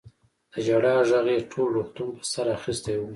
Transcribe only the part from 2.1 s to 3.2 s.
په سر اخيستی و.